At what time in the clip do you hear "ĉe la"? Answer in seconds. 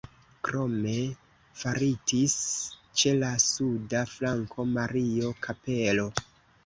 3.01-3.29